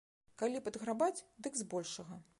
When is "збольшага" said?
1.63-2.23